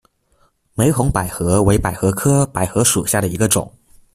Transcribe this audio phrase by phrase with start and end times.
[0.73, 3.71] 玫红百合为百合科百合属下的一个种。